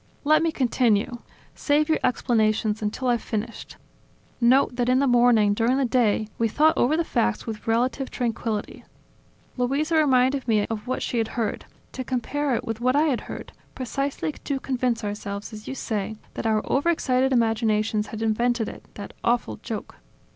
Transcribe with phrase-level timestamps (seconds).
[0.23, 1.19] "Let me continue.
[1.53, 3.77] Save your explanations until I've finished.
[4.41, 8.09] Note that in the morning, during the day, we thought over the facts with relative
[8.09, 8.83] tranquility.
[9.57, 13.21] Luisa reminded me of what she had heard, to compare it with what I had
[13.21, 18.83] heard, precisely to convince ourselves, as you say, that our overexcited imaginations had invented it,
[18.95, 19.97] that awful joke.